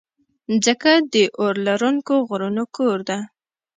[0.51, 3.17] مځکه د اورلرونکو غرونو کور ده.